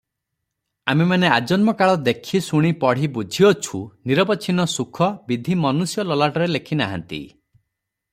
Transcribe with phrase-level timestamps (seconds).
[0.91, 3.81] ଆମେମାନେ ଆଜନ୍ମକାଳ ଦେଖି, ଶୁଣି, ପଢ଼ି ବୁଝିଅଛୁ
[4.13, 7.21] ନିରବଚ୍ଛିନ୍ନ ସୁଖ ବିଧି ମନୁଷ୍ୟ ଲଲାଟରେ ଲେଖି ନାହାନ୍ତି।